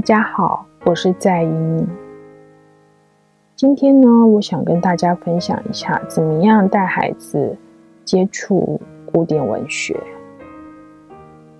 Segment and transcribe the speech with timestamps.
[0.00, 1.86] 大家好，我是在英。
[3.54, 7.54] 今天呢，我想跟大家分享一下，怎么样带孩子
[8.02, 8.80] 接触
[9.12, 9.94] 古典文学，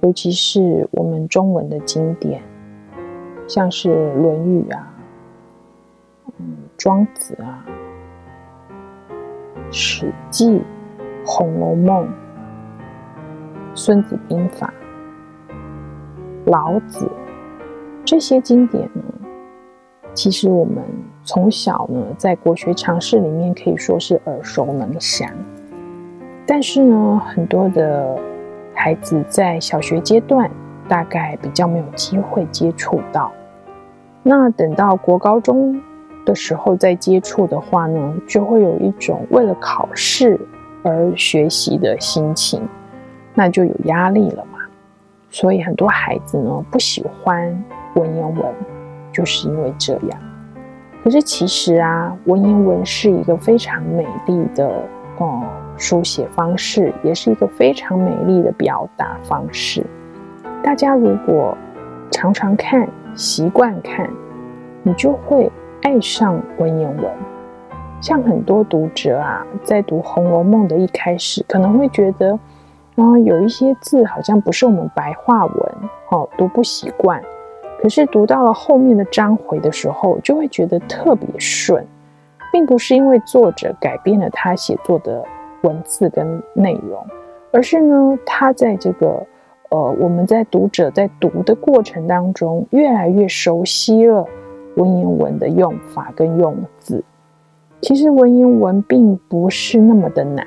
[0.01, 2.41] 尤其是我们中文的经典，
[3.47, 4.91] 像是《论语》啊，
[6.39, 6.47] 嗯，
[6.79, 7.63] 《庄子》啊，
[9.71, 10.51] 《史记》、
[11.27, 12.07] 《红楼梦》、
[13.75, 14.73] 《孙子兵法》、
[16.51, 17.07] 老子。
[18.11, 19.05] 这些经典呢，
[20.15, 20.83] 其实我们
[21.23, 25.31] 从小呢，在国学常识里面可以说是耳熟能详。
[26.45, 28.19] 但是呢，很多的
[28.75, 30.51] 孩子在小学阶段
[30.89, 33.31] 大概比较没有机会接触到。
[34.25, 35.81] 那等到国高中
[36.27, 40.37] 的时候再接触的话呢，就会有一种为了考试
[40.83, 42.61] 而学习的心情，
[43.35, 44.59] 那就有压力了嘛。
[45.31, 47.65] 所以很多孩子呢，不喜欢。
[47.95, 48.45] 文言文
[49.13, 50.21] 就是因为这样，
[51.03, 54.71] 可是其实啊，文言文是一个非常美丽的
[55.19, 55.43] 哦、
[55.77, 59.85] 书写方式，也是一个非常美丽的表达方式。
[60.63, 61.57] 大家如果
[62.11, 64.09] 常常看、习惯看，
[64.83, 65.51] 你就会
[65.83, 67.05] 爱上文言文。
[68.01, 72.39] 像很多读者啊，在读《红楼梦》的一开始，可能会觉得
[72.97, 75.75] 啊、有一些字好像不是我们白话文，
[76.11, 77.23] 哦，读不习惯。
[77.81, 81.83] 可是读到了后面的章回的时候，就会觉得特别顺，
[82.53, 85.25] 并不是因为作者改变了他写作的
[85.63, 87.03] 文字跟内容，
[87.53, 89.27] 而是呢，他在这个
[89.71, 94.27] 呃，我们在读者在读的过程当中，越来越熟悉了
[94.77, 97.03] 文言文的用法跟用字。
[97.81, 100.45] 其实文言文并不是那么的难，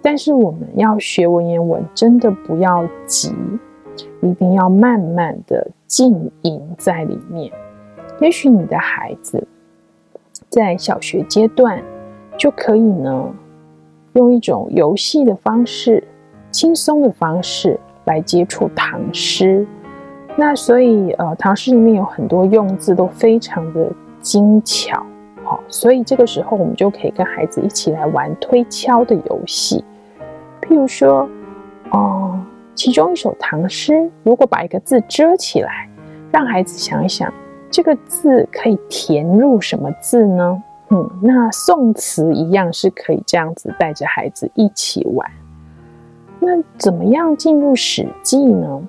[0.00, 3.34] 但是我们要学文言文，真的不要急。
[4.22, 7.52] 一定要慢慢的浸淫在里面。
[8.20, 9.44] 也许你的孩子
[10.48, 11.82] 在小学阶段
[12.38, 13.34] 就可以呢，
[14.12, 16.06] 用一种游戏的方式、
[16.52, 19.66] 轻松的方式来接触唐诗。
[20.36, 25.04] 那所以呃，唐诗里面有很多用字都非常的精巧，
[25.42, 29.84] 好，所以这个时候我们就可以跟孩子一起来玩推敲的游戏，
[30.62, 31.28] 譬如说，
[31.90, 32.40] 哦、
[32.76, 35.89] 其中一首唐诗，如果把一个字遮起来，
[36.32, 37.32] 让孩子想一想，
[37.70, 40.62] 这个字可以填入什么字呢？
[40.90, 45.30] 嗯，那宋词一样是可以这样子带着孩子一起玩。
[46.38, 46.48] 那
[46.78, 48.82] 怎么样进入《史记》呢？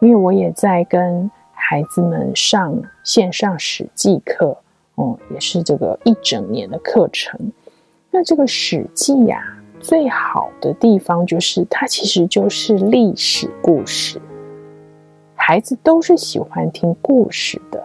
[0.00, 4.56] 因为我也在跟孩子们上线上《史记》课，
[4.94, 7.38] 哦，也是这个一整年的课程。
[8.10, 9.42] 那这个《史记》呀。
[9.80, 14.22] 最好的地方就是它其实就是历史故事，
[15.44, 17.82] 孩子都是喜欢听故事的，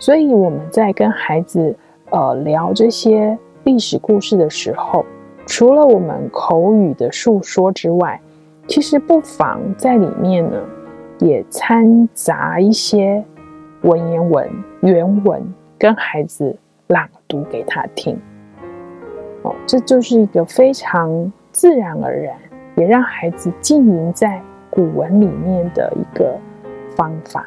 [0.00, 1.76] 所以我们在跟孩子
[2.10, 5.06] 呃聊这些历史故事的时候，
[5.46, 8.20] 除了我们口语的述说之外，
[8.66, 10.60] 其实不妨在里面呢
[11.20, 13.24] 也掺杂一些
[13.82, 14.50] 文言文
[14.80, 15.40] 原文，
[15.78, 18.18] 跟孩子朗读给他听。
[19.42, 22.36] 哦，这就是一个非常自然而然，
[22.74, 26.36] 也让孩子浸淫在古文里面的一个
[26.96, 27.46] 方法。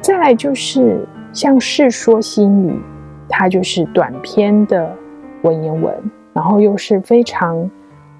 [0.00, 2.70] 再来就是像《世说新语》，
[3.28, 4.94] 它就是短篇的
[5.42, 5.94] 文言文，
[6.32, 7.70] 然后又是非常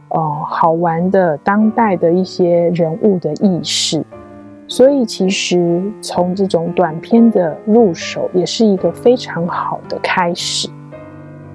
[0.08, 4.04] 呃好玩的当代的一些人物的轶事，
[4.66, 10.68] 所以其实从这种短篇的入手，也是一个非常好的开始。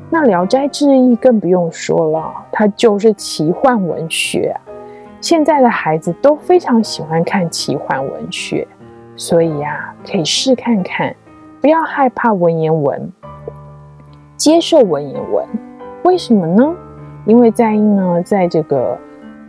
[0.10, 4.71] 那《聊斋志异》更不用说了，它就是奇幻文学啊。
[5.22, 8.68] 现在的孩子都非常喜欢看奇幻文学，
[9.16, 11.16] 所以呀，可以试看看，
[11.62, 13.12] 不要害怕文言文，
[14.36, 15.46] 接受文言文。
[16.04, 16.76] 为什么呢？
[17.26, 18.98] 因为在呢，在这个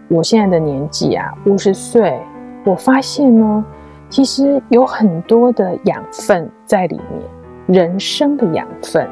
[0.08, 2.20] 我现在的年纪啊，五十岁，
[2.66, 3.64] 我发现呢，
[4.10, 7.00] 其实有很多的养分在里
[7.66, 9.08] 面，人生的养分。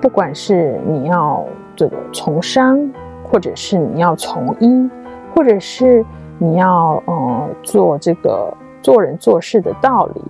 [0.00, 1.44] 不管是你要
[1.76, 2.80] 这个从商，
[3.22, 4.88] 或者是你要从医，
[5.34, 6.04] 或者是
[6.38, 10.22] 你要呃做这个做人做事的道理，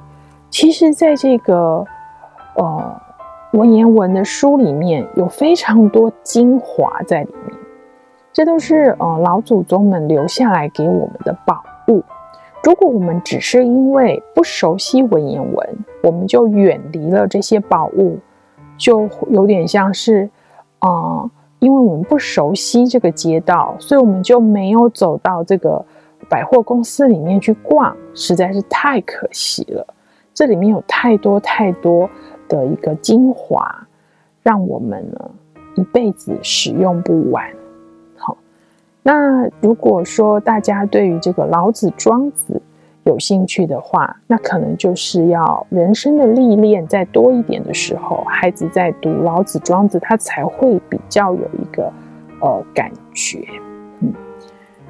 [0.51, 1.85] 其实在这个
[2.57, 3.01] 呃
[3.53, 7.57] 文言文的书里面有非常多精华在里面，
[8.33, 12.03] 这都是呃老祖宗们留下来给我们的宝物。
[12.63, 18.19] 如果我们只是因为不熟悉文言文，我们就远离了这些宝物。
[18.77, 20.29] 就有点像是，
[20.81, 21.31] 啊、呃，
[21.65, 25.83] 因为我们不熟悉这个街道，所以我们就没有走到这个
[26.29, 29.87] 百货公司里面去逛，实在是太可惜了。
[30.35, 32.11] 这里面有太多太多
[32.49, 33.87] 的一个精华，
[34.43, 35.31] 让我们呢
[35.77, 37.51] 一辈子使用不完。
[38.19, 38.37] 好，
[39.03, 42.61] 那如果说大家对于这个老子、庄子
[43.05, 51.93] 有兴趣的话，那可能就是要人生的历练再多一点的时候，孩子在读老子、庄子，他才会比较有一个
[52.41, 53.45] 呃感觉。
[54.01, 54.13] 嗯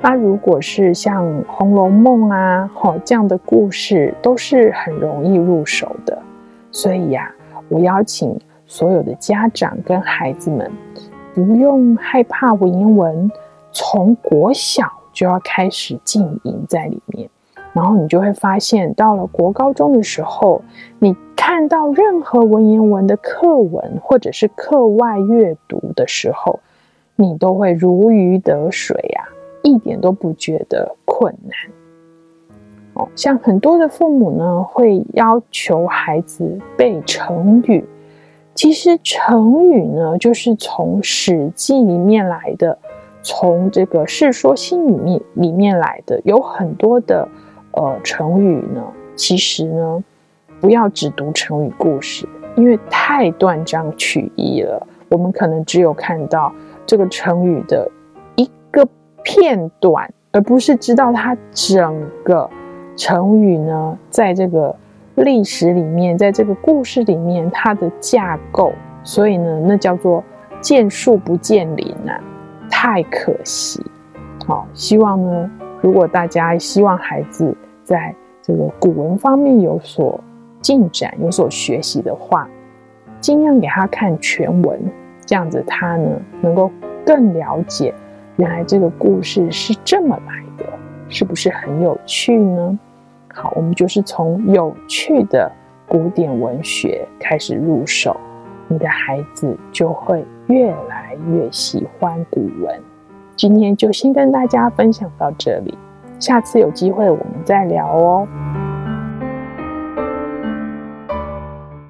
[0.00, 6.20] 那如果是像《红楼梦》啊，吼这样的故事，都是很容易入手的。
[6.70, 7.32] 所以呀，
[7.70, 10.70] 我邀请所有的家长跟孩子们，
[11.32, 13.30] 不用害怕文言文，
[13.72, 17.30] 从国小就要开始浸淫在里面。
[17.74, 20.62] 然后你就会发现，到了国高中的时候，
[20.98, 26.60] 你看到任何文言文的课文或者是课外阅读的时候，
[27.16, 29.28] 你都会如鱼得水呀。
[29.66, 37.82] 一点都不觉得困难哦，像很多的父母呢，会要求孩子背成语。
[38.54, 42.78] 其实成语呢，就是从《史记》里面来的，
[43.22, 44.92] 从这个《世说新语》
[45.32, 47.26] 里面来的，有很多的
[47.76, 48.82] 呃成语呢。
[49.14, 50.02] 其实呢，
[50.60, 54.86] 不要只读成语故事，因为太断章取义了。
[55.08, 56.52] 我们可能只有看到
[56.84, 57.90] 这个成语的
[58.36, 58.86] 一个。
[59.26, 62.48] 片段，而不是知道它整个
[62.94, 64.76] 成语呢，在这个
[65.14, 68.70] 历史里面，在这个故事里面，它的架构，
[69.02, 70.22] 所以呢，那叫做
[70.60, 72.20] 见树不见林啊，
[72.70, 73.82] 太可惜。
[74.46, 75.50] 好，希望呢，
[75.84, 80.18] 如果大家希望孩子在这个古文方面有所
[80.62, 82.48] 进展、有所学习的话，
[83.20, 84.80] 尽量给他看全文，
[85.26, 86.72] 这样子他呢，能够
[87.04, 87.94] 更了解。
[88.36, 90.64] 原来这个故事是这么来的，
[91.10, 92.78] 是不是很有趣呢？
[93.34, 95.52] 好，我们就是从有趣的
[95.86, 98.18] 古典文学开始入手，
[98.68, 102.80] 你的孩子就会越来越喜欢古文。
[103.36, 105.76] 今天就先跟大家分享到这里，
[106.20, 108.26] 下次有机会我们再聊哦。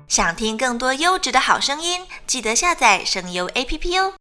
[0.07, 4.13] 想听更多优质的好声音，记得下载声优 APP 哦。